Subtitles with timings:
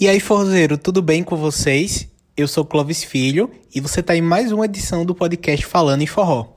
[0.00, 2.08] E aí, forrozeiro, tudo bem com vocês?
[2.34, 6.06] Eu sou Clovis Filho e você está em mais uma edição do podcast Falando em
[6.06, 6.54] Forró.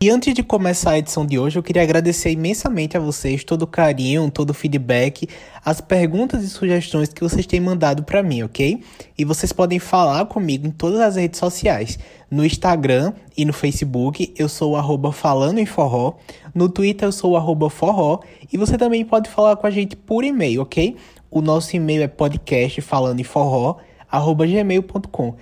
[0.00, 3.62] E antes de começar a edição de hoje, eu queria agradecer imensamente a vocês todo
[3.62, 5.28] o carinho, todo o feedback,
[5.62, 8.82] as perguntas e sugestões que vocês têm mandado para mim, ok?
[9.16, 11.98] E vocês podem falar comigo em todas as redes sociais.
[12.30, 16.14] No Instagram e no Facebook, eu sou o arroba falando em forró.
[16.54, 18.20] No Twitter, eu sou o arroba forró.
[18.52, 20.96] E você também pode falar com a gente por e-mail, ok?
[21.34, 25.34] O nosso e-mail é podcast falando em forró, arroba gmail.com.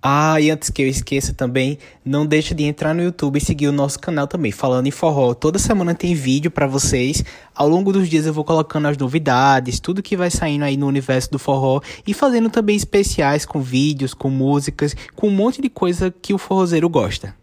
[0.00, 3.66] Ah, e antes que eu esqueça também, não deixa de entrar no YouTube e seguir
[3.66, 5.34] o nosso canal também, falando em forró.
[5.34, 7.24] Toda semana tem vídeo para vocês.
[7.52, 10.86] Ao longo dos dias eu vou colocando as novidades, tudo que vai saindo aí no
[10.86, 15.68] universo do forró e fazendo também especiais com vídeos, com músicas, com um monte de
[15.68, 17.34] coisa que o forrozeiro gosta.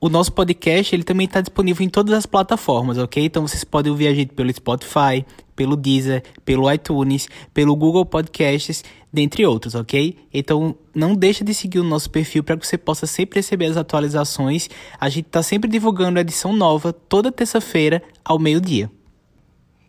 [0.00, 3.24] O nosso podcast ele também está disponível em todas as plataformas, ok?
[3.24, 5.24] Então vocês podem ouvir a gente pelo Spotify,
[5.56, 10.16] pelo Deezer, pelo iTunes, pelo Google Podcasts, dentre outros, ok?
[10.32, 13.76] Então não deixa de seguir o nosso perfil para que você possa sempre receber as
[13.76, 14.68] atualizações.
[15.00, 18.90] A gente está sempre divulgando a edição nova toda terça-feira ao meio-dia.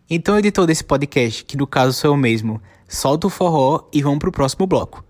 [0.08, 4.20] Então, editor desse podcast, que no caso sou eu mesmo, solta o forró e vamos
[4.20, 5.05] para o próximo bloco.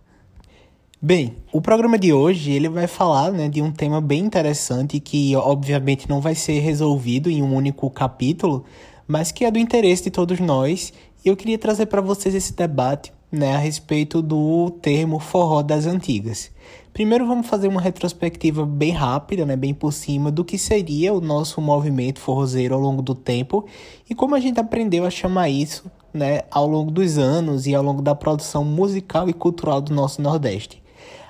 [1.01, 5.37] Bem, o programa de hoje ele vai falar né, de um tema bem interessante que
[5.37, 8.65] obviamente não vai ser resolvido em um único capítulo,
[9.07, 10.95] mas que é do interesse de todos nós.
[11.23, 15.85] E eu queria trazer para vocês esse debate né, a respeito do termo forró das
[15.85, 16.51] antigas.
[16.95, 21.21] Primeiro vamos fazer uma retrospectiva bem rápida, né, bem por cima do que seria o
[21.21, 23.67] nosso movimento forrozeiro ao longo do tempo
[24.09, 27.83] e como a gente aprendeu a chamar isso, né, ao longo dos anos e ao
[27.83, 30.86] longo da produção musical e cultural do nosso Nordeste.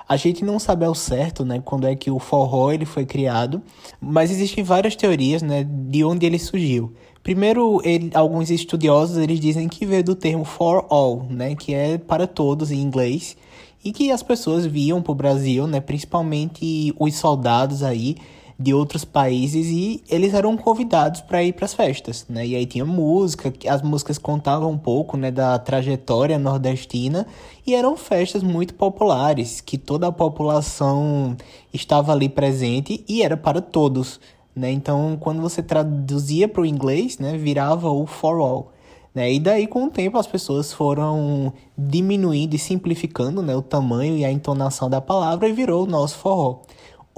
[0.09, 3.61] A gente não sabe ao certo, né, quando é que o forró ele foi criado,
[3.99, 6.93] mas existem várias teorias, né, de onde ele surgiu.
[7.21, 11.97] Primeiro, ele, alguns estudiosos eles dizem que veio do termo for all, né, que é
[11.97, 13.35] para todos em inglês,
[13.83, 18.15] e que as pessoas viam para o Brasil, né, principalmente os soldados aí
[18.59, 22.45] de outros países e eles eram convidados para ir para as festas, né?
[22.45, 27.27] E aí tinha música, as músicas contavam um pouco, né, da trajetória nordestina
[27.65, 31.37] e eram festas muito populares, que toda a população
[31.71, 34.19] estava ali presente e era para todos,
[34.55, 34.71] né?
[34.71, 38.71] Então, quando você traduzia para o inglês, né, virava o for all.
[39.13, 39.33] Né?
[39.33, 44.23] E daí, com o tempo, as pessoas foram diminuindo e simplificando né, o tamanho e
[44.23, 46.61] a entonação da palavra e virou o nosso forró.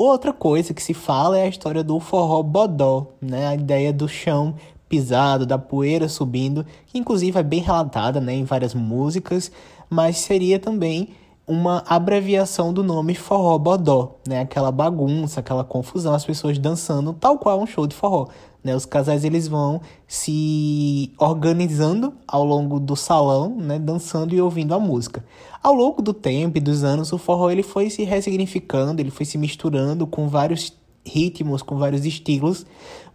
[0.01, 3.47] Outra coisa que se fala é a história do forró bodó, né?
[3.47, 4.55] A ideia do chão
[4.87, 9.51] pisado, da poeira subindo, que inclusive é bem relatada, né, em várias músicas,
[9.89, 11.09] mas seria também
[11.45, 14.39] uma abreviação do nome forró bodó, né?
[14.39, 18.29] Aquela bagunça, aquela confusão, as pessoas dançando tal qual um show de forró.
[18.62, 24.74] Né, os casais eles vão se organizando ao longo do salão, né, dançando e ouvindo
[24.74, 25.24] a música.
[25.64, 29.25] Ao longo do tempo e dos anos, o forró ele foi se ressignificando, ele foi
[29.25, 30.74] se misturando com vários
[31.06, 32.66] ritmos, com vários estilos,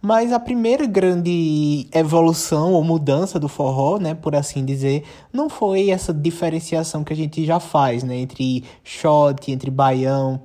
[0.01, 5.89] mas a primeira grande evolução ou mudança do forró, né, por assim dizer, não foi
[5.89, 10.41] essa diferenciação que a gente já faz, né, entre shot, entre baião.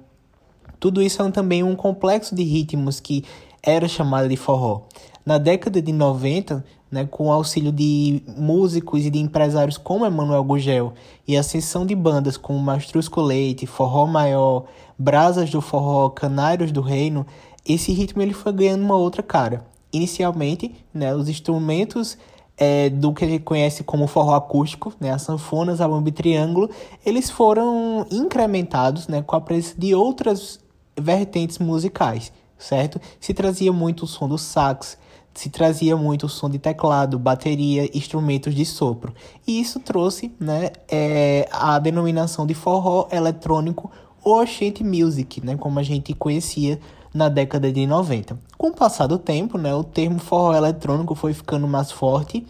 [0.79, 3.25] Tudo isso é também um complexo de ritmos que
[3.63, 4.83] era chamada de forró.
[5.25, 10.43] Na década de 90, né, com o auxílio de músicos e de empresários como Emanuel
[10.43, 10.93] Gugel
[11.27, 14.65] e a ascensão de bandas como Mastrusco Leite, Forró Maior,
[14.99, 17.27] Brasas do Forró, Canários do Reino,
[17.67, 19.65] esse ritmo ele foi ganhando uma outra cara.
[19.93, 22.19] Inicialmente, né, os instrumentos
[22.57, 26.71] é, do que a gente conhece como forró acústico, né, as sanfonas, a bambi triângulo,
[27.05, 30.61] eles foram incrementados né, com a presença de outras
[30.99, 33.01] vertentes musicais certo?
[33.19, 34.97] Se trazia muito o som do sax,
[35.35, 39.15] se trazia muito o som de teclado, bateria, instrumentos de sopro.
[39.47, 43.91] E isso trouxe né, é, a denominação de forró eletrônico
[44.23, 46.79] ou chanty music, né, como a gente conhecia
[47.13, 48.39] na década de 90.
[48.59, 52.47] Com o passar do tempo, né, o termo forró eletrônico foi ficando mais forte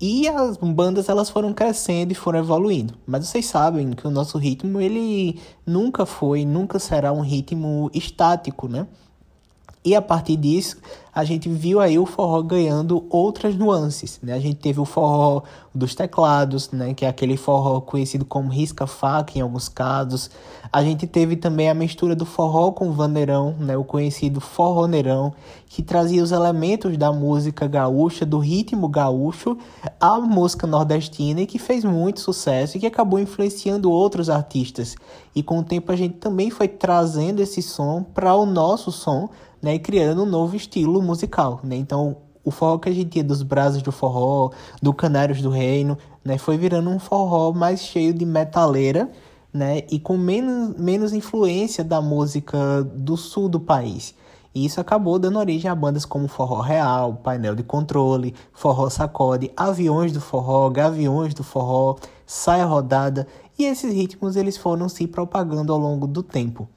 [0.00, 2.94] e as bandas elas foram crescendo e foram evoluindo.
[3.06, 8.68] Mas vocês sabem que o nosso ritmo ele nunca foi, nunca será um ritmo estático,
[8.68, 8.86] né?
[9.84, 10.78] E a partir disso,
[11.14, 14.32] a gente viu aí o forró ganhando outras nuances, né?
[14.32, 15.42] A gente teve o forró
[15.74, 16.94] dos teclados, né?
[16.94, 20.30] Que é aquele forró conhecido como risca-faca em alguns casos.
[20.72, 22.96] A gente teve também a mistura do forró com o
[23.60, 23.76] né?
[23.76, 25.34] O conhecido forroneirão,
[25.68, 29.56] que trazia os elementos da música gaúcha, do ritmo gaúcho,
[30.00, 34.96] à música nordestina e que fez muito sucesso e que acabou influenciando outros artistas.
[35.34, 39.28] E com o tempo a gente também foi trazendo esse som para o nosso som,
[39.64, 41.74] né, e criando um novo estilo musical, né?
[41.74, 44.50] Então, O forró que a gente tinha dos Brasas do Forró,
[44.82, 46.36] do Canários do Reino, né?
[46.36, 49.10] Foi virando um forró mais cheio de metaleira,
[49.50, 49.82] né?
[49.90, 54.14] E com menos, menos influência da música do sul do país.
[54.54, 59.50] E isso acabou dando origem a bandas como Forró Real, Painel de Controle, Forró Sacode,
[59.56, 61.96] Aviões do Forró, Gaviões do Forró,
[62.26, 63.26] Saia Rodada,
[63.58, 66.68] e esses ritmos eles foram se propagando ao longo do tempo.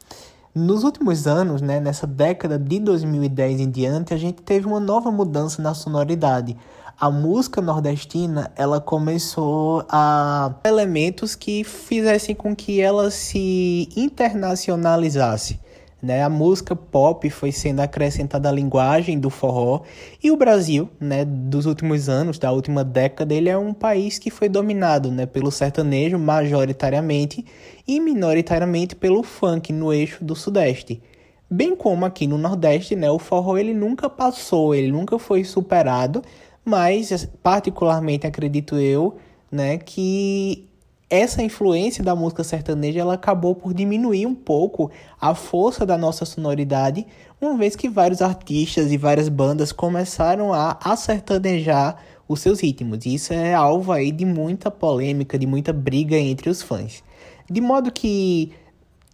[0.58, 5.12] Nos últimos anos, né, nessa década de 2010 em diante, a gente teve uma nova
[5.12, 6.58] mudança na sonoridade.
[7.00, 15.60] A música nordestina, ela começou a elementos que fizessem com que ela se internacionalizasse.
[16.02, 16.22] Né?
[16.22, 19.82] A música pop foi sendo acrescentada à linguagem do forró
[20.24, 24.30] e o Brasil, né, dos últimos anos, da última década, ele é um país que
[24.30, 27.44] foi dominado, né, pelo sertanejo majoritariamente
[27.88, 31.02] e minoritariamente pelo funk no eixo do sudeste.
[31.50, 36.22] Bem como aqui no Nordeste, né, o forró ele nunca passou, ele nunca foi superado,
[36.64, 39.16] mas particularmente acredito eu,
[39.52, 40.68] né, que
[41.10, 46.26] essa influência da música sertaneja ela acabou por diminuir um pouco a força da nossa
[46.26, 47.08] sonoridade,
[47.40, 53.06] uma vez que vários artistas e várias bandas começaram a acertanejar os seus ritmos.
[53.06, 57.02] Isso é alvo aí de muita polêmica, de muita briga entre os fãs.
[57.50, 58.52] De modo que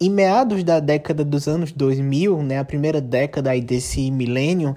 [0.02, 4.76] em meados da década dos anos 2000, né, a primeira década aí desse milênio,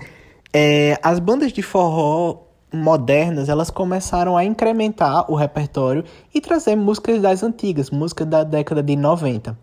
[0.52, 2.45] é, as bandas de forró
[2.76, 8.82] modernas, elas começaram a incrementar o repertório e trazer músicas das antigas, músicas da década
[8.82, 9.58] de 90.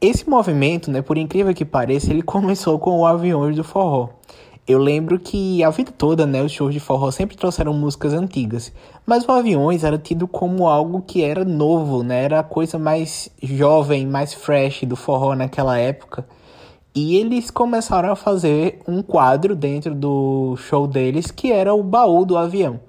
[0.00, 4.10] Esse movimento, né, por incrível que pareça, ele começou com o Aviões do Forró.
[4.66, 8.72] Eu lembro que a vida toda, né, os shows de forró sempre trouxeram músicas antigas,
[9.04, 13.28] mas o Aviões era tido como algo que era novo, né, era a coisa mais
[13.42, 16.24] jovem, mais fresh do forró naquela época.
[16.94, 22.26] E eles começaram a fazer um quadro dentro do show deles que era o baú
[22.26, 22.80] do avião.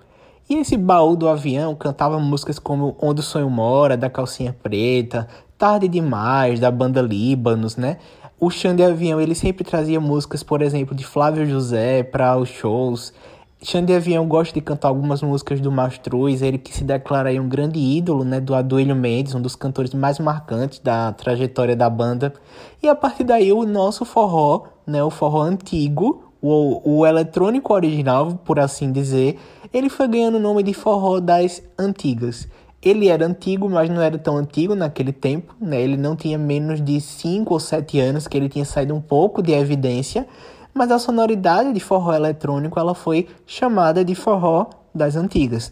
[0.49, 5.25] E esse baú do avião cantava músicas como Onde o Sonho Mora, da Calcinha Preta,
[5.57, 7.97] Tarde Demais, da banda Líbanos, né?
[8.37, 13.13] O Xande Avião, ele sempre trazia músicas, por exemplo, de Flávio José para os shows.
[13.63, 17.79] Xande Avião gosta de cantar algumas músicas do Mastruz, ele que se declara um grande
[17.79, 22.33] ídolo, né, do Aduílio Mendes, um dos cantores mais marcantes da trajetória da banda.
[22.81, 28.37] E a partir daí o nosso forró, né, o forró antigo, o, o eletrônico original,
[28.43, 29.39] por assim dizer,
[29.73, 32.49] ele foi ganhando o nome de forró das antigas.
[32.81, 35.81] Ele era antigo, mas não era tão antigo naquele tempo, né?
[35.81, 39.41] Ele não tinha menos de 5 ou 7 anos que ele tinha saído um pouco
[39.41, 40.27] de evidência,
[40.73, 45.71] mas a sonoridade de forró eletrônico ela foi chamada de forró das antigas.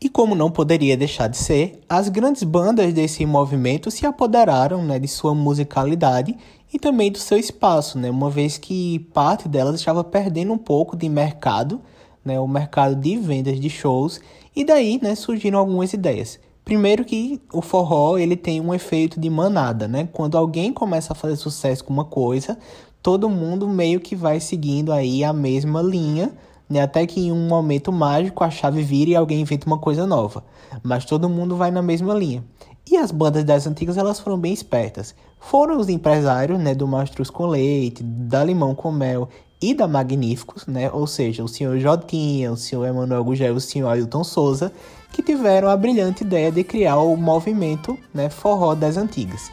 [0.00, 4.96] E como não poderia deixar de ser, as grandes bandas desse movimento se apoderaram né,
[4.98, 6.36] de sua musicalidade
[6.72, 10.96] e também do seu espaço, né, uma vez que parte delas estava perdendo um pouco
[10.96, 11.80] de mercado,
[12.24, 14.20] né, o mercado de vendas de shows,
[14.54, 16.38] e daí né, surgiram algumas ideias.
[16.64, 20.06] Primeiro que o forró ele tem um efeito de manada, né?
[20.12, 22.58] Quando alguém começa a fazer sucesso com uma coisa,
[23.02, 26.32] todo mundo meio que vai seguindo aí a mesma linha,
[26.68, 26.82] né?
[26.82, 30.44] Até que em um momento mágico a chave vira e alguém inventa uma coisa nova.
[30.82, 32.44] Mas todo mundo vai na mesma linha.
[32.90, 35.14] E as bandas das antigas elas foram bem espertas.
[35.38, 39.28] Foram os empresários, né, do Mastruz com Leite, da Limão com Mel
[39.60, 40.90] e da Magníficos, né?
[40.90, 44.72] Ou seja, o senhor Jotinha, o senhor Emanuel Gugel e o senhor Ailton Souza,
[45.12, 49.50] que tiveram a brilhante ideia de criar o movimento, né, Forró das Antigas.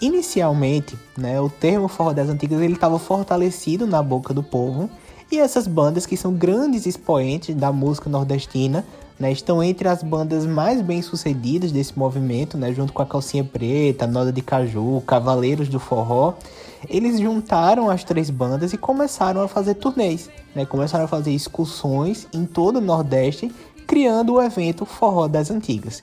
[0.00, 4.90] Inicialmente, né, o termo forró das antigas ele estava fortalecido na boca do povo
[5.30, 8.84] e essas bandas que são grandes expoentes da música nordestina,
[9.18, 13.44] né, estão entre as bandas mais bem sucedidas desse movimento, né, junto com a Calcinha
[13.44, 16.34] Preta, Noda de Caju, Cavaleiros do Forró.
[16.88, 22.26] Eles juntaram as três bandas e começaram a fazer turnês, né, começaram a fazer excursões
[22.32, 23.50] em todo o Nordeste,
[23.86, 26.02] criando o evento Forró das Antigas.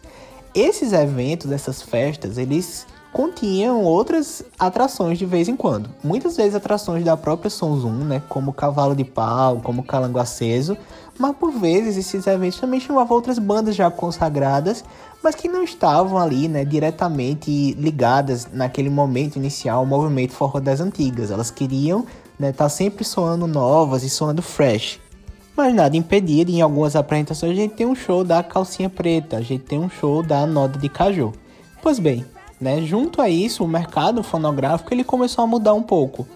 [0.56, 5.90] Esses eventos, essas festas, eles continham outras atrações de vez em quando.
[6.04, 10.78] Muitas vezes atrações da própria Som Zoom, né, como Cavalo de Pau, como Calango Aceso,
[11.20, 14.84] mas por vezes esses eventos também chamavam outras bandas já consagradas,
[15.22, 20.80] mas que não estavam ali, né, diretamente ligadas naquele momento inicial ao movimento forró das
[20.80, 21.30] antigas.
[21.30, 22.06] Elas queriam,
[22.40, 25.00] né, estar tá sempre soando novas e soando fresh.
[25.56, 29.38] Mas nada impedia de, em algumas apresentações a gente ter um show da Calcinha Preta,
[29.38, 31.34] a gente tem um show da Noda de Caju.
[31.84, 32.26] Pois bem,
[32.62, 32.82] né?
[32.84, 36.28] Junto a isso, o mercado fonográfico ele começou a mudar um pouco.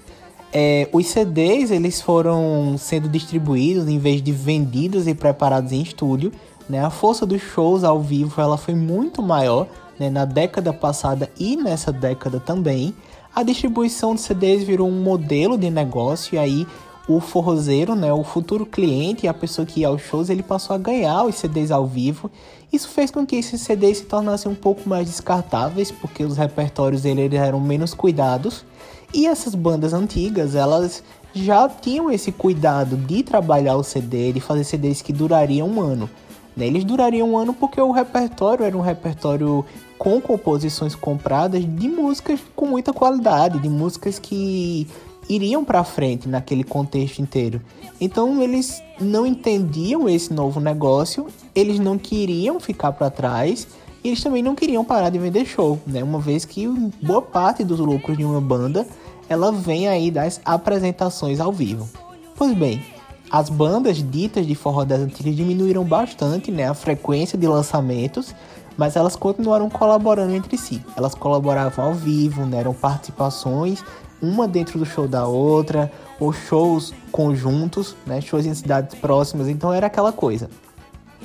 [0.52, 6.32] É, os CDs eles foram sendo distribuídos em vez de vendidos e preparados em estúdio.
[6.68, 6.84] Né?
[6.84, 9.68] A força dos shows ao vivo ela foi muito maior
[10.00, 10.10] né?
[10.10, 12.96] na década passada e nessa década também.
[13.36, 16.66] A distribuição de CDs virou um modelo de negócio e aí
[17.08, 20.80] o forrozeiro, né, o futuro cliente, a pessoa que ia aos shows, ele passou a
[20.80, 22.32] ganhar os CDs ao vivo.
[22.74, 27.04] Isso fez com que esses CDs se tornassem um pouco mais descartáveis, porque os repertórios
[27.04, 28.66] dele eram menos cuidados.
[29.14, 34.64] E essas bandas antigas, elas já tinham esse cuidado de trabalhar o CD, de fazer
[34.64, 36.10] CDs que durariam um ano.
[36.56, 36.66] Né?
[36.66, 39.64] Eles durariam um ano porque o repertório era um repertório
[39.98, 44.88] com composições compradas de músicas com muita qualidade, de músicas que
[45.30, 47.62] iriam para frente naquele contexto inteiro.
[48.00, 53.68] Então eles não entendiam esse novo negócio, eles não queriam ficar para trás,
[54.04, 56.04] e eles também não queriam parar de vender show, né?
[56.04, 56.68] Uma vez que
[57.02, 58.86] boa parte dos lucros de uma banda
[59.28, 61.90] ela vem aí das apresentações ao vivo.
[62.36, 62.84] Pois bem,
[63.32, 68.36] as bandas ditas de forró das antigas diminuíram bastante, né, a frequência de lançamentos,
[68.78, 70.82] mas elas continuaram colaborando entre si.
[70.96, 73.84] Elas colaboravam ao vivo, né, eram participações
[74.28, 79.72] uma dentro do show da outra, ou shows conjuntos, né, shows em cidades próximas, então
[79.74, 80.50] era aquela coisa.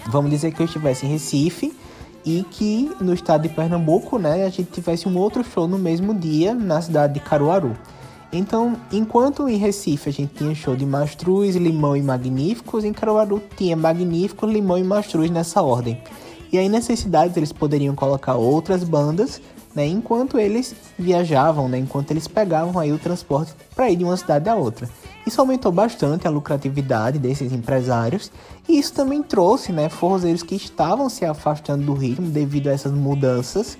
[0.07, 1.73] Vamos dizer que eu estivesse em Recife
[2.25, 6.14] e que no estado de Pernambuco, né, a gente tivesse um outro show no mesmo
[6.14, 7.76] dia na cidade de Caruaru.
[8.33, 13.42] Então, enquanto em Recife a gente tinha show de Mastruz, Limão e Magníficos, em Caruaru
[13.57, 16.00] tinha Magníficos, Limão e Mastruz nessa ordem.
[16.52, 19.40] E aí nessas cidades eles poderiam colocar outras bandas
[19.75, 24.17] né, enquanto eles viajavam, né, enquanto eles pegavam aí o transporte para ir de uma
[24.17, 24.89] cidade a outra.
[25.27, 28.33] Isso aumentou bastante a lucratividade desses empresários
[28.69, 32.93] e isso também trouxe né, forrozeiros que estavam se afastando do ritmo devido a essas
[32.93, 33.79] mudanças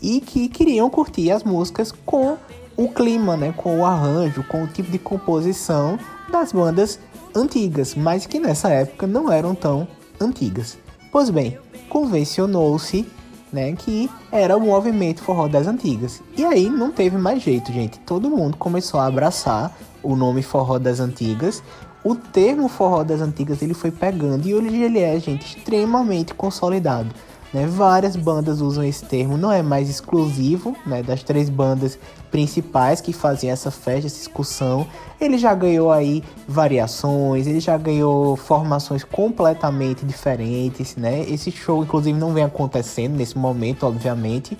[0.00, 2.36] e que queriam curtir as músicas com
[2.76, 5.98] o clima, né, com o arranjo, com o tipo de composição
[6.30, 6.98] das bandas
[7.34, 9.86] antigas, mas que nessa época não eram tão
[10.20, 10.78] antigas.
[11.10, 13.06] Pois bem, convencionou-se
[13.52, 13.72] né?
[13.72, 16.22] Que era o movimento forró das antigas.
[16.36, 17.98] E aí não teve mais jeito, gente.
[18.00, 21.62] Todo mundo começou a abraçar o nome forró das antigas.
[22.04, 27.08] O termo forró das antigas ele foi pegando e hoje ele é, gente, extremamente consolidado.
[27.52, 27.66] Né?
[27.66, 31.98] Várias bandas usam esse termo, não é mais exclusivo né, das três bandas
[32.30, 34.86] principais que fazem essa festa, essa excursão.
[35.20, 40.96] Ele já ganhou aí variações, ele já ganhou formações completamente diferentes.
[40.96, 41.24] Né?
[41.28, 44.56] Esse show, inclusive, não vem acontecendo nesse momento, obviamente,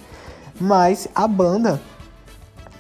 [0.60, 1.80] mas a banda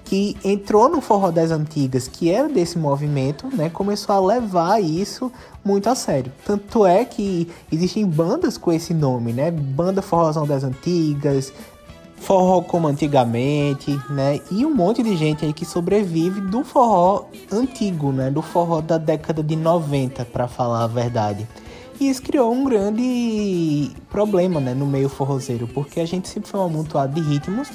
[0.08, 5.30] que entrou no forró das antigas, que era desse movimento, né, começou a levar isso
[5.62, 6.32] muito a sério.
[6.46, 9.50] Tanto é que existem bandas com esse nome, né?
[9.50, 11.52] Banda Forrozão das Antigas,
[12.16, 14.40] Forró como antigamente, né?
[14.50, 18.30] E um monte de gente aí que sobrevive do forró antigo, né?
[18.30, 21.46] Do forró da década de 90, para falar a verdade.
[22.00, 26.58] E isso criou um grande problema, né, no meio forrozeiro, porque a gente sempre foi
[26.60, 27.68] um amontoado de ritmos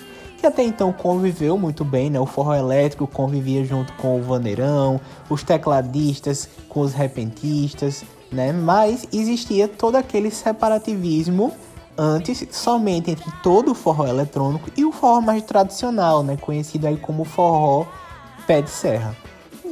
[0.43, 2.19] que até então conviveu muito bem, né?
[2.19, 8.51] O forró elétrico convivia junto com o vaneirão, os tecladistas com os repentistas, né?
[8.51, 11.53] Mas existia todo aquele separativismo
[11.97, 16.35] antes somente entre todo o forró eletrônico e o forró mais tradicional, né?
[16.35, 17.85] Conhecido aí como forró
[18.45, 19.15] pé de serra.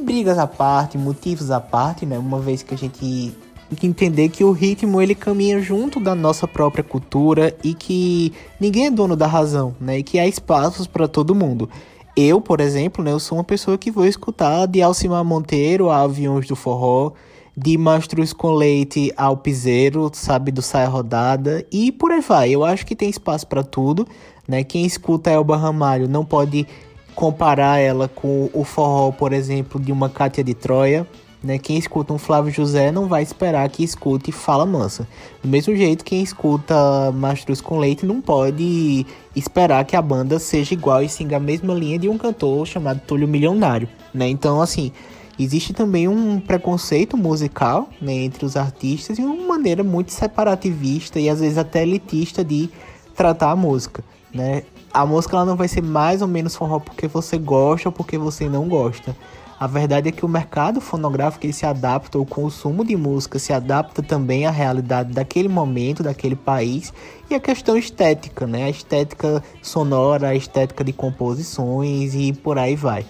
[0.02, 2.18] Brigas à parte, motivos à parte, né?
[2.18, 3.36] Uma vez que a gente
[3.76, 8.86] que entender que o ritmo ele caminha junto da nossa própria cultura e que ninguém
[8.86, 9.98] é dono da razão, né?
[9.98, 11.68] E que há espaços para todo mundo.
[12.16, 16.02] Eu, por exemplo, né, eu sou uma pessoa que vou escutar de Alcimar Monteiro a
[16.02, 17.12] Aviões do Forró,
[17.56, 22.50] de Mastruz com Leite ao Piseiro, sabe, do Saia Rodada e por aí vai.
[22.50, 24.06] Eu acho que tem espaço para tudo,
[24.46, 24.62] né?
[24.62, 26.66] Quem escuta Elba Ramalho não pode
[27.14, 31.06] comparar ela com o forró, por exemplo, de uma Cátia de Troia,
[31.42, 31.58] né?
[31.58, 35.06] Quem escuta um Flávio José não vai esperar que escute Fala Mansa.
[35.42, 40.74] Do mesmo jeito, quem escuta Mastruz com Leite não pode esperar que a banda seja
[40.74, 44.28] igual e siga a mesma linha de um cantor chamado Túlio Milionário, né?
[44.28, 44.92] Então, assim,
[45.38, 51.28] existe também um preconceito musical né, entre os artistas e uma maneira muito separativista e
[51.28, 52.70] às vezes até elitista de
[53.16, 54.62] tratar a música, né?
[54.94, 58.18] A música ela não vai ser mais ou menos forró porque você gosta ou porque
[58.18, 59.16] você não gosta
[59.62, 63.52] a verdade é que o mercado fonográfico ele se adapta, o consumo de música se
[63.52, 66.92] adapta também à realidade daquele momento, daquele país
[67.30, 68.64] e a questão estética, né?
[68.64, 73.06] A estética sonora, a estética de composições e por aí vai.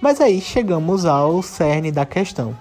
[0.00, 2.56] Mas aí chegamos ao cerne da questão.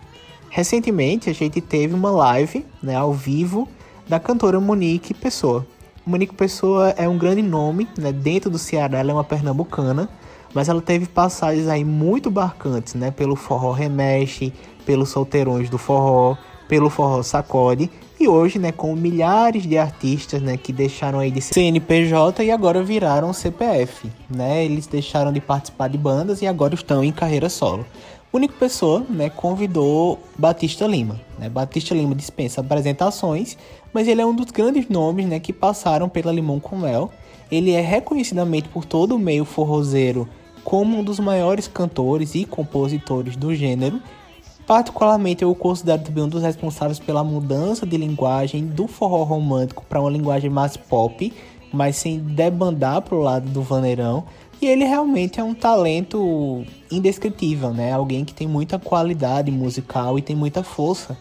[0.49, 3.65] Recentemente a gente teve uma live, né, ao vivo,
[4.05, 5.65] da cantora Monique Pessoa.
[6.05, 10.09] Monique Pessoa é um grande nome, né, dentro do Ceará, ela é uma pernambucana
[10.55, 13.11] mas ela teve passagens aí muito marcantes, né?
[13.11, 14.53] Pelo forró remexe,
[14.85, 16.37] pelos solteirões do forró,
[16.69, 21.41] pelo forró sacode e hoje, né, com milhares de artistas, né, que deixaram aí de
[21.41, 24.63] CNPJ e agora viraram CPF, né?
[24.63, 27.85] Eles deixaram de participar de bandas e agora estão em carreira solo.
[28.31, 31.19] única pessoa, né, convidou Batista Lima.
[31.37, 31.49] Né?
[31.49, 33.57] Batista Lima dispensa apresentações,
[33.93, 37.11] mas ele é um dos grandes nomes, né, que passaram pela Limão com Mel.
[37.51, 40.27] Ele é reconhecidamente por todo o meio forrozeiro
[40.65, 44.01] como um dos maiores cantores e compositores do gênero.
[44.65, 49.85] Particularmente, eu o considero também um dos responsáveis pela mudança de linguagem do forró romântico
[49.87, 51.31] para uma linguagem mais pop,
[51.71, 54.23] mas sem debandar para o lado do vaneirão.
[54.59, 57.91] E ele realmente é um talento indescritível, né?
[57.91, 61.15] Alguém que tem muita qualidade musical e tem muita força.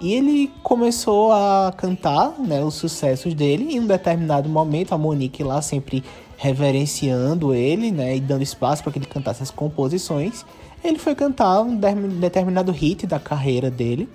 [0.00, 3.74] E ele começou a cantar né, os sucessos dele.
[3.74, 6.02] Em um determinado momento, a Monique lá sempre
[6.40, 10.42] reverenciando ele, né, e dando espaço para que ele cantasse as composições,
[10.82, 11.76] ele foi cantar um
[12.18, 14.08] determinado hit da carreira dele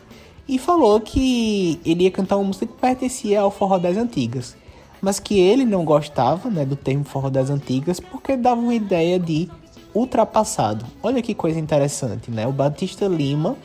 [0.47, 4.57] e falou que ele ia cantar uma música que pertencia ao forró das antigas,
[4.99, 9.19] mas que ele não gostava, né, do termo forró das antigas porque dava uma ideia
[9.19, 9.47] de
[9.93, 10.83] ultrapassado.
[11.03, 12.47] Olha que coisa interessante, né?
[12.47, 13.55] O Batista Lima,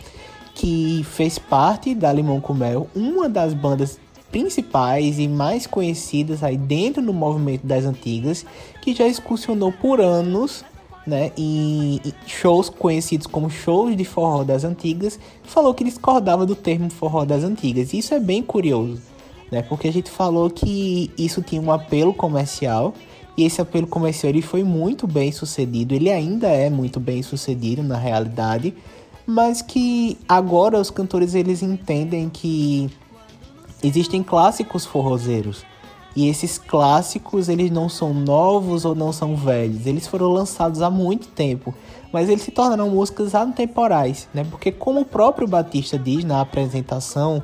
[0.55, 3.99] que fez parte da Limão com Mel, uma das bandas
[4.31, 8.45] principais e mais conhecidas aí dentro do movimento das antigas,
[8.81, 10.65] que já excursionou por anos
[11.07, 16.91] né, em shows conhecidos como shows de forró das antigas, falou que discordava do termo
[16.91, 17.93] forró das antigas.
[17.93, 19.01] Isso é bem curioso,
[19.51, 22.95] né, porque a gente falou que isso tinha um apelo comercial,
[23.37, 27.83] e esse apelo comercial ele foi muito bem sucedido, ele ainda é muito bem sucedido
[27.83, 28.75] na realidade,
[29.27, 32.91] mas que agora os cantores eles entendem que
[33.83, 35.65] existem clássicos forrozeiros.
[36.15, 39.87] E esses clássicos, eles não são novos ou não são velhos.
[39.87, 41.73] Eles foram lançados há muito tempo,
[42.13, 44.45] mas eles se tornaram músicas atemporais, né?
[44.51, 47.43] Porque como o próprio Batista diz na apresentação,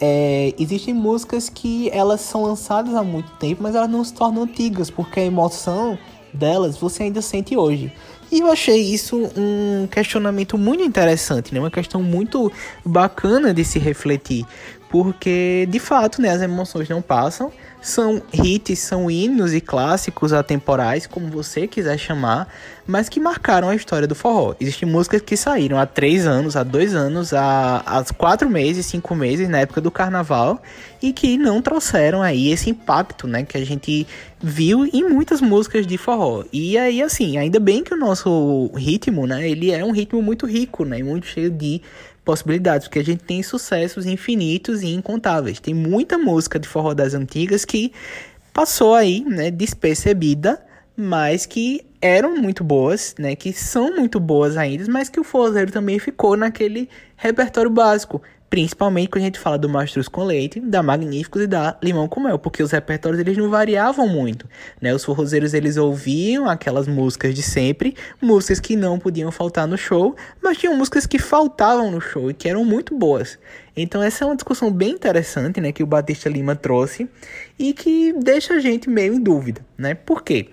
[0.00, 4.44] é, existem músicas que elas são lançadas há muito tempo, mas elas não se tornam
[4.44, 5.98] antigas, porque a emoção
[6.32, 7.92] delas você ainda sente hoje.
[8.30, 11.60] E eu achei isso um questionamento muito interessante, né?
[11.60, 12.52] Uma questão muito
[12.84, 14.44] bacana de se refletir,
[14.90, 21.06] porque de fato, né, as emoções não passam, são hits, são hinos e clássicos atemporais,
[21.06, 22.48] como você quiser chamar,
[22.86, 24.54] mas que marcaram a história do forró.
[24.60, 29.14] Existem músicas que saíram há três anos, há dois anos, há, há quatro meses, cinco
[29.14, 30.60] meses, na época do carnaval,
[31.00, 34.06] e que não trouxeram aí esse impacto, né, que a gente
[34.40, 36.44] viu em muitas músicas de forró.
[36.52, 40.46] E aí, assim, ainda bem que o nosso ritmo, né, ele é um ritmo muito
[40.46, 41.80] rico, né, muito cheio de
[42.28, 45.58] possibilidades, porque a gente tem sucessos infinitos e incontáveis.
[45.58, 47.90] Tem muita música de forró das antigas que
[48.52, 50.62] passou aí, né, despercebida,
[50.94, 55.72] mas que eram muito boas, né, que são muito boas ainda, mas que o forrozeiro
[55.72, 58.20] também ficou naquele repertório básico.
[58.50, 62.20] Principalmente quando a gente fala do Mastruz com Leite, da Magníficos e da Limão com
[62.20, 64.48] Mel, porque os repertórios eles não variavam muito,
[64.80, 64.94] né?
[64.94, 70.16] Os forrozeiros eles ouviam aquelas músicas de sempre, músicas que não podiam faltar no show,
[70.42, 73.38] mas tinham músicas que faltavam no show e que eram muito boas.
[73.76, 77.08] Então essa é uma discussão bem interessante, né, que o Batista Lima trouxe
[77.58, 79.94] e que deixa a gente meio em dúvida, né?
[79.94, 80.48] Por quê?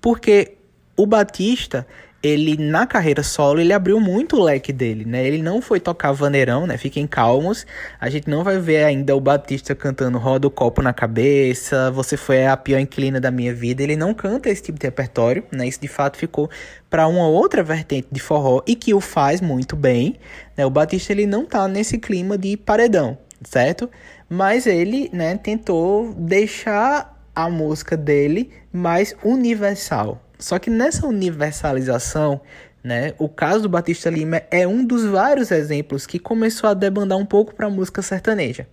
[0.00, 0.56] Porque
[0.96, 1.86] o Batista,
[2.22, 5.26] ele na carreira solo, ele abriu muito o leque dele, né?
[5.26, 6.76] Ele não foi tocar vaneirão, né?
[6.76, 7.66] Fiquem calmos.
[8.00, 12.16] A gente não vai ver ainda o Batista cantando Roda o Copo na Cabeça, Você
[12.16, 13.82] Foi a Pior Inclina da Minha Vida.
[13.82, 15.66] Ele não canta esse tipo de repertório, né?
[15.66, 16.48] Isso de fato ficou
[16.88, 20.16] para uma outra vertente de forró e que o faz muito bem,
[20.56, 20.64] né?
[20.64, 23.90] O Batista ele não tá nesse clima de paredão, certo?
[24.28, 32.40] Mas ele, né, tentou deixar a música dele mais universal, só que nessa universalização,
[32.82, 37.16] né, o caso do Batista Lima é um dos vários exemplos que começou a debandar
[37.16, 38.66] um pouco para a música sertaneja.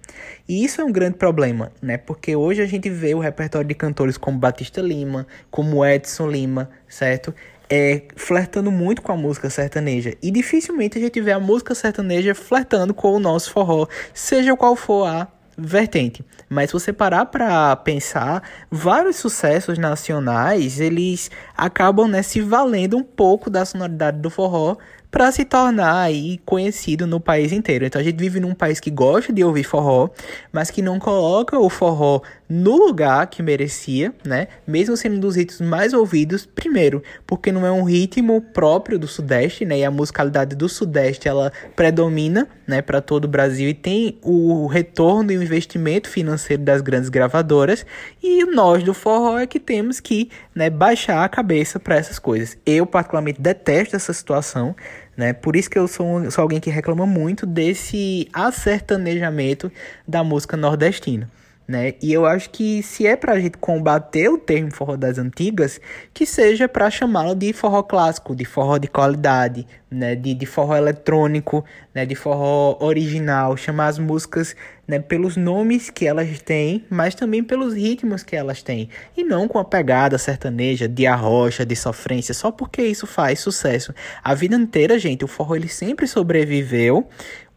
[0.47, 1.95] E isso é um grande problema, né?
[1.95, 6.71] Porque hoje a gente vê o repertório de cantores como Batista Lima, como Edson Lima,
[6.88, 7.36] certo?
[7.69, 10.15] É, flertando muito com a música sertaneja.
[10.23, 14.75] E dificilmente a gente vê a música sertaneja flertando com o nosso forró, seja qual
[14.75, 15.27] for a
[15.60, 16.24] vertente.
[16.50, 23.04] Mas se você parar para pensar, vários sucessos nacionais, eles acabam né, se valendo um
[23.04, 24.78] pouco da sonoridade do forró
[25.12, 27.86] para se tornar aí conhecido no país inteiro.
[27.86, 30.10] Então a gente vive num país que gosta de ouvir forró,
[30.52, 34.47] mas que não coloca o forró no lugar que merecia, né?
[34.65, 39.07] Mesmo sendo um dos ritmos mais ouvidos, primeiro, porque não é um ritmo próprio do
[39.07, 39.77] Sudeste, né?
[39.77, 44.65] E a musicalidade do Sudeste ela predomina, né, para todo o Brasil e tem o
[44.65, 47.85] retorno e o investimento financeiro das grandes gravadoras.
[48.21, 52.57] E nós do forró é que temos que, né, baixar a cabeça para essas coisas.
[52.65, 54.75] Eu particularmente detesto essa situação.
[55.15, 55.33] Né?
[55.33, 59.71] Por isso que eu sou, sou alguém que reclama muito desse acertanejamento
[60.07, 61.29] da música nordestina.
[61.69, 61.93] Né?
[62.01, 65.79] E eu acho que se é pra gente combater o termo forró das antigas,
[66.12, 70.15] que seja para chamá-lo de forró clássico, de forró de qualidade, né?
[70.15, 72.08] De, de forró eletrônico, né?
[72.08, 74.55] De forró original, chamar as músicas
[74.88, 78.89] né, pelos nomes que elas têm, mas também pelos ritmos que elas têm.
[79.15, 83.93] E não com a pegada sertaneja, de arrocha, de sofrência, só porque isso faz sucesso.
[84.23, 87.08] A vida inteira, gente, o forró ele sempre sobreviveu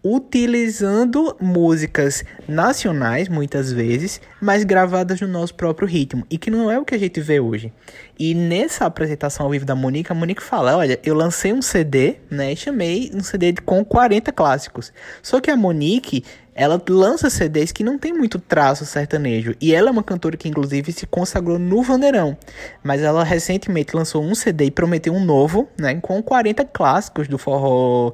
[0.05, 6.79] utilizando músicas nacionais, muitas vezes, mas gravadas no nosso próprio ritmo, e que não é
[6.79, 7.73] o que a gente vê hoje.
[8.19, 12.17] E nessa apresentação ao vivo da Monique, a Monique fala: Olha, eu lancei um CD,
[12.31, 14.93] né, e chamei um CD com 40 clássicos.
[15.23, 19.55] Só que a Monique, ela lança CDs que não tem muito traço sertanejo.
[19.61, 22.37] E ela é uma cantora que, inclusive, se consagrou no Vandeirão.
[22.83, 25.95] Mas ela recentemente lançou um CD e prometeu um novo, né?
[25.95, 28.13] Com 40 clássicos do forró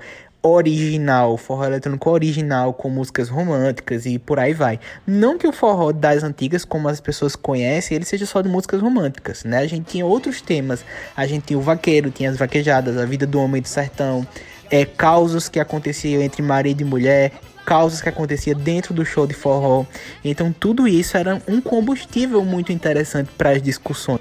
[0.53, 4.81] original, forró eletrônico original com músicas românticas e por aí vai.
[5.07, 8.81] Não que o forró das antigas, como as pessoas conhecem, ele seja só de músicas
[8.81, 9.59] românticas, né?
[9.59, 10.85] A gente tinha outros temas.
[11.17, 14.27] A gente tinha o vaqueiro, tinha as vaquejadas, a vida do homem do sertão,
[14.71, 17.33] é, causos que aconteciam entre marido e mulher,
[17.65, 19.85] causas que acontecia dentro do show de forró.
[20.25, 24.21] Então tudo isso era um combustível muito interessante para as discussões.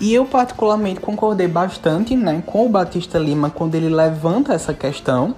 [0.00, 5.36] E eu particularmente concordei bastante né, com o Batista Lima quando ele levanta essa questão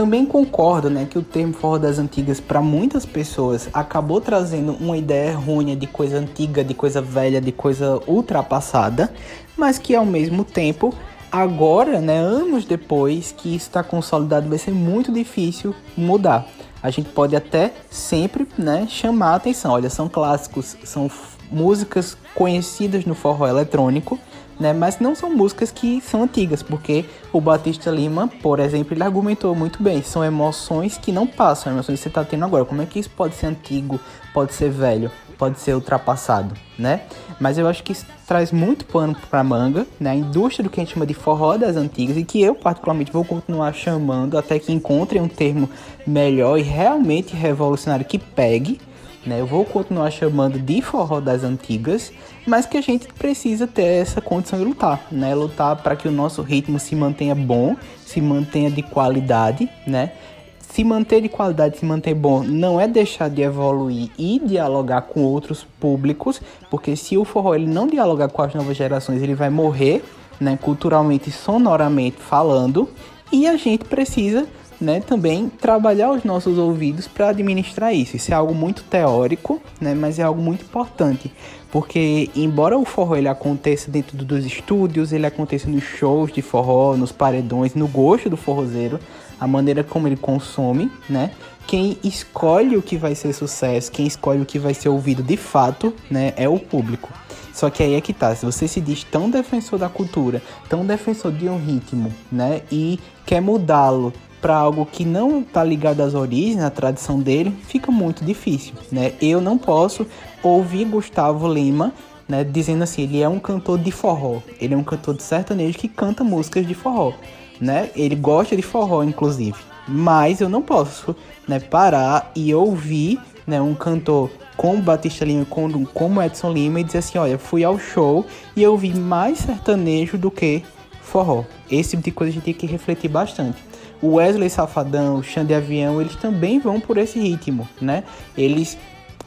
[0.00, 4.96] também concordo né, que o termo forró das antigas, para muitas pessoas, acabou trazendo uma
[4.96, 9.12] ideia errônea de coisa antiga, de coisa velha, de coisa ultrapassada,
[9.58, 10.94] mas que ao mesmo tempo,
[11.30, 16.48] agora, né, anos depois que isso está consolidado, vai ser muito difícil mudar.
[16.82, 19.72] A gente pode até sempre né, chamar a atenção.
[19.72, 21.10] Olha, são clássicos, são
[21.52, 24.18] músicas conhecidas no forró eletrônico,
[24.60, 24.74] né?
[24.74, 29.54] Mas não são músicas que são antigas, porque o Batista Lima, por exemplo, ele argumentou
[29.54, 30.02] muito bem.
[30.02, 32.64] São emoções que não passam, emoções que você está tendo agora.
[32.66, 33.98] Como é que isso pode ser antigo,
[34.34, 37.00] pode ser velho, pode ser ultrapassado, né?
[37.40, 40.10] Mas eu acho que isso traz muito pano para manga, né?
[40.10, 43.10] A indústria do que a gente chama de forró das antigas e que eu particularmente
[43.10, 45.70] vou continuar chamando até que encontrem um termo
[46.06, 48.78] melhor e realmente revolucionário que pegue,
[49.24, 49.40] né?
[49.40, 52.12] Eu vou continuar chamando de forró das antigas,
[52.46, 55.34] mas que a gente precisa ter essa condição de lutar, né?
[55.34, 60.12] Lutar para que o nosso ritmo se mantenha bom, se mantenha de qualidade, né?
[60.60, 65.20] Se manter de qualidade, se manter bom, não é deixar de evoluir e dialogar com
[65.22, 69.50] outros públicos, porque se o forró ele não dialogar com as novas gerações, ele vai
[69.50, 70.04] morrer,
[70.40, 72.88] né, culturalmente e sonoramente falando,
[73.32, 74.46] e a gente precisa
[74.80, 78.16] né, também trabalhar os nossos ouvidos para administrar isso.
[78.16, 81.30] Isso é algo muito teórico, né, mas é algo muito importante,
[81.70, 86.96] porque embora o forró ele aconteça dentro dos estúdios, ele aconteça nos shows de forró,
[86.96, 88.98] nos paredões, no gosto do forrozeiro,
[89.38, 91.30] a maneira como ele consome, né?
[91.66, 95.36] Quem escolhe o que vai ser sucesso, quem escolhe o que vai ser ouvido de
[95.36, 97.10] fato, né, é o público.
[97.52, 100.84] Só que aí é que tá, se você se diz tão defensor da cultura, tão
[100.84, 106.14] defensor de um ritmo, né, e quer mudá-lo para algo que não está ligado às
[106.14, 109.12] origens, à tradição dele, fica muito difícil, né?
[109.20, 110.06] Eu não posso
[110.42, 111.92] ouvir Gustavo Lima,
[112.28, 115.76] né, dizendo assim, ele é um cantor de forró, ele é um cantor de sertanejo
[115.76, 117.12] que canta músicas de forró,
[117.60, 117.90] né?
[117.94, 121.14] Ele gosta de forró, inclusive, mas eu não posso,
[121.46, 126.84] né, parar e ouvir, né, um cantor como Batista Lima, como, como Edson Lima e
[126.84, 128.24] dizer assim, olha, fui ao show
[128.54, 130.62] e eu vi mais sertanejo do que
[131.02, 131.44] forró.
[131.70, 133.69] Esse tipo de coisa a gente tem que refletir bastante.
[134.02, 138.04] O Wesley Safadão, o Xande Avião, eles também vão por esse ritmo, né?
[138.36, 138.78] Eles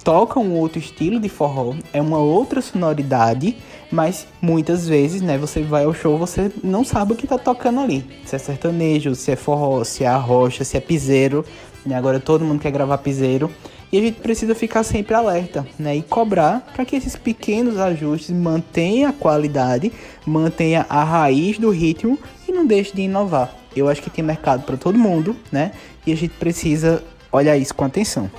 [0.04, 3.58] tocam outro estilo de forró, é uma outra sonoridade,
[3.90, 7.80] mas muitas vezes, né, você vai ao show, você não sabe o que tá tocando
[7.80, 8.06] ali.
[8.26, 11.46] Se é sertanejo, se é forró, se é arrocha, se é piseiro,
[11.86, 11.96] né?
[11.96, 13.50] Agora todo mundo quer gravar piseiro.
[13.92, 15.96] E a gente precisa ficar sempre alerta, né?
[15.96, 19.92] E cobrar para que esses pequenos ajustes mantenham a qualidade,
[20.26, 23.62] mantenha a raiz do ritmo e não deixe de inovar.
[23.76, 25.72] Eu acho que tem mercado para todo mundo, né?
[26.06, 28.30] E a gente precisa olhar isso com atenção.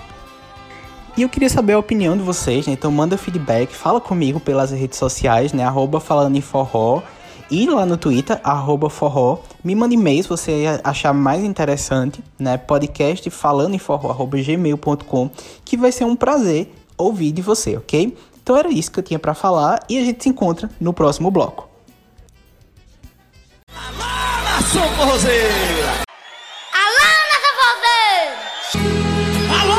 [1.16, 2.73] E eu queria saber a opinião de vocês, né?
[2.73, 5.64] Então manda feedback, fala comigo pelas redes sociais, né?
[5.64, 7.03] Arroba falando em forró.
[7.51, 9.38] E lá no Twitter, arroba forró.
[9.62, 12.57] Me manda e-mail se você achar mais interessante, né?
[12.57, 15.31] Podcast falando em forró, arroba gmail.com.
[15.64, 18.16] Que vai ser um prazer ouvir de você, ok?
[18.42, 21.31] Então era isso que eu tinha para falar e a gente se encontra no próximo
[21.31, 21.68] bloco.
[24.74, 26.02] Nação Forrozeira!
[26.72, 28.34] Alô, Nação Forrozeira!
[29.60, 29.78] Alô!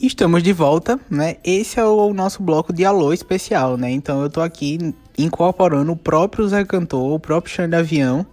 [0.00, 1.36] Estamos de volta, né?
[1.44, 3.90] Esse é o nosso bloco de alô especial, né?
[3.90, 8.24] Então eu tô aqui incorporando o próprio Zé Cantor, o próprio Xande Avião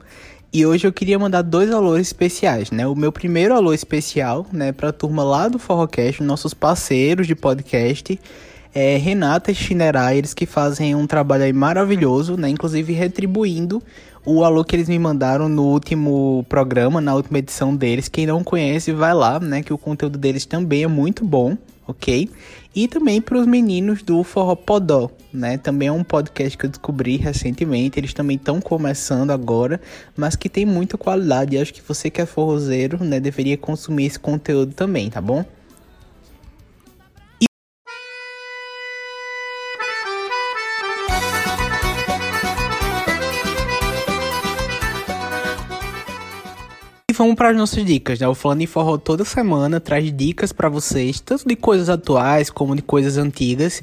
[0.53, 2.87] E hoje eu queria mandar dois alôs especiais, né?
[2.87, 8.17] O meu primeiro alô especial, né, pra turma lá do Forrocast, nossos parceiros de podcast,
[8.75, 9.53] é Renata
[10.13, 12.49] eles que fazem um trabalho maravilhoso, né?
[12.49, 13.81] Inclusive retribuindo
[14.25, 18.09] o alô que eles me mandaram no último programa, na última edição deles.
[18.09, 19.63] Quem não conhece, vai lá, né?
[19.63, 21.57] Que o conteúdo deles também é muito bom,
[21.87, 22.29] ok?
[22.75, 25.57] E também para os meninos do Forró Podó, né?
[25.57, 27.97] Também é um podcast que eu descobri recentemente.
[27.97, 29.79] Eles também estão começando agora,
[30.17, 31.57] mas que tem muita qualidade.
[31.57, 35.45] Acho que você que é forrozeiro, né, deveria consumir esse conteúdo também, tá bom?
[47.25, 48.27] Vamos para as nossas dicas, né?
[48.27, 52.75] O Falando em Forró toda semana traz dicas para vocês, tanto de coisas atuais como
[52.75, 53.81] de coisas antigas.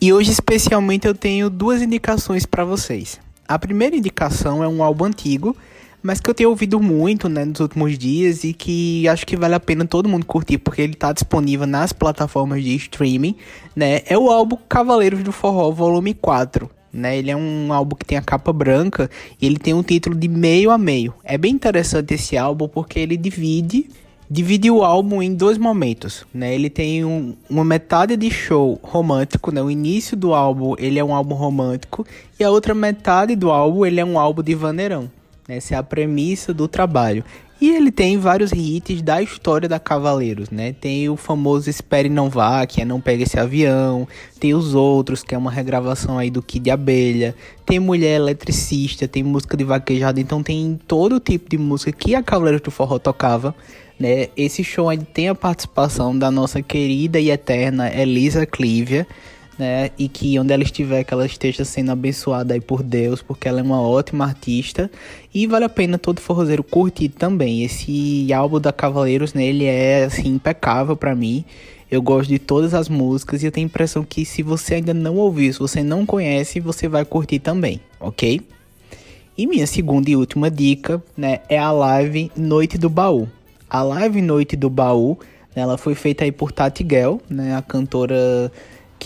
[0.00, 3.18] E hoje especialmente eu tenho duas indicações para vocês.
[3.48, 5.56] A primeira indicação é um álbum antigo,
[6.00, 9.56] mas que eu tenho ouvido muito, né, nos últimos dias e que acho que vale
[9.56, 13.34] a pena todo mundo curtir porque ele está disponível nas plataformas de streaming,
[13.74, 14.02] né?
[14.06, 17.16] É o álbum Cavaleiros do Forró Volume 4 né?
[17.18, 20.28] Ele é um álbum que tem a capa branca e ele tem um título de
[20.28, 21.14] meio a meio.
[21.22, 23.88] É bem interessante esse álbum porque ele divide
[24.28, 26.52] divide o álbum em dois momentos, né?
[26.54, 29.62] Ele tem um, uma metade de show romântico, né?
[29.62, 32.04] O início do álbum ele é um álbum romântico
[32.38, 35.10] e a outra metade do álbum ele é um álbum de vaneirão.
[35.48, 35.56] Né?
[35.56, 37.24] Essa é a premissa do trabalho.
[37.58, 40.74] E ele tem vários hits da história da Cavaleiros, né?
[40.74, 44.06] Tem o famoso Espere Não Vá, que é Não Pega Esse Avião.
[44.38, 47.34] Tem os outros, que é uma regravação aí do Kid Abelha.
[47.64, 50.20] Tem Mulher Eletricista, tem música de vaquejada.
[50.20, 53.54] Então tem todo tipo de música que a Cavaleiros do Forró tocava,
[53.98, 54.28] né?
[54.36, 59.06] Esse show ainda tem a participação da nossa querida e eterna Elisa Clívia,
[59.58, 59.90] né?
[59.98, 63.60] E que onde ela estiver, que ela esteja sendo abençoada aí por Deus, porque ela
[63.60, 64.90] é uma ótima artista.
[65.34, 67.62] E vale a pena todo forrozeiro curtir também.
[67.62, 69.44] Esse álbum da Cavaleiros, né?
[69.44, 71.44] Ele é, assim, impecável para mim.
[71.90, 74.92] Eu gosto de todas as músicas e eu tenho a impressão que se você ainda
[74.92, 78.40] não ouviu, se você não conhece, você vai curtir também, ok?
[79.38, 83.28] E minha segunda e última dica, né, é a live Noite do Baú.
[83.70, 85.16] A live Noite do Baú,
[85.54, 88.50] né, ela foi feita aí por Tati Gell, né, a cantora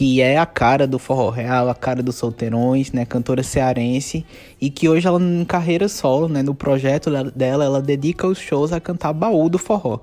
[0.01, 4.25] que é a cara do forró real, a cara dos solteirões, né, cantora cearense,
[4.59, 8.73] e que hoje ela em carreira solo, né, no projeto dela, ela dedica os shows
[8.73, 10.01] a cantar baú do forró.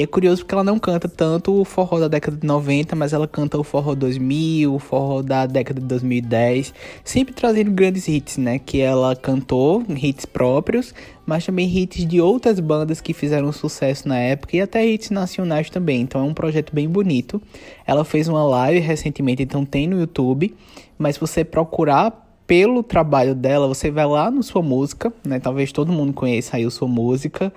[0.00, 3.12] E é curioso porque ela não canta tanto o forró da década de 90, mas
[3.12, 6.72] ela canta o forró 2000, o forró da década de 2010,
[7.04, 8.58] sempre trazendo grandes hits, né?
[8.58, 10.94] Que ela cantou, hits próprios,
[11.26, 15.68] mas também hits de outras bandas que fizeram sucesso na época e até hits nacionais
[15.68, 16.00] também.
[16.00, 17.38] Então é um projeto bem bonito.
[17.86, 20.56] Ela fez uma live recentemente, então tem no YouTube,
[20.96, 25.38] mas se você procurar pelo trabalho dela, você vai lá no Sua Música, né?
[25.38, 27.52] Talvez todo mundo conheça aí o Sua Música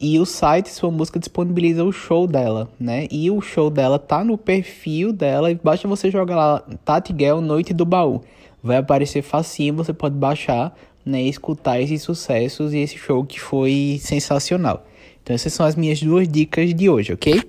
[0.00, 3.06] e o site Sua Música disponibiliza o show dela, né?
[3.10, 7.72] E o show dela tá no perfil dela basta você jogar lá Tati Gell Noite
[7.72, 8.22] do Baú.
[8.62, 13.40] Vai aparecer facinho, você pode baixar, né, e escutar esses sucessos e esse show que
[13.40, 14.84] foi sensacional.
[15.22, 17.42] Então essas são as minhas duas dicas de hoje, ok?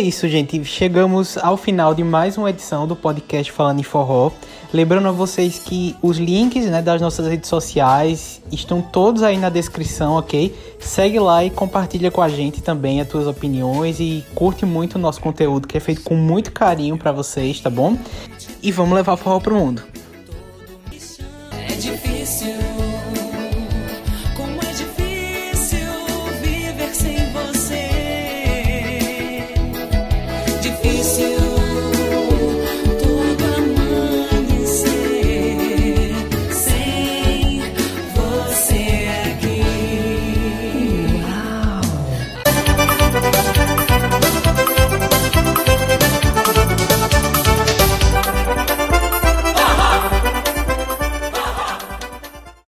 [0.00, 0.64] É isso, gente.
[0.64, 4.30] Chegamos ao final de mais uma edição do podcast Falando em Forró.
[4.72, 9.50] Lembrando a vocês que os links né, das nossas redes sociais estão todos aí na
[9.50, 10.54] descrição, ok?
[10.78, 14.98] Segue lá e compartilha com a gente também as tuas opiniões e curte muito o
[14.98, 17.98] nosso conteúdo que é feito com muito carinho para vocês, tá bom?
[18.62, 19.82] E vamos levar forró pro mundo.